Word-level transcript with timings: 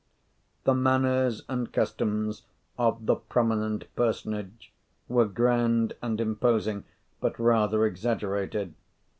The 0.63 0.73
manners 0.73 1.43
and 1.47 1.71
customs 1.71 2.41
of 2.75 3.05
the 3.05 3.13
prominent 3.15 3.85
personage 3.95 4.71
were 5.07 5.27
grand 5.27 5.93
and 6.01 6.19
imposing, 6.19 6.85
but 7.19 7.37
rather 7.37 7.85
exaggerated. 7.85 8.73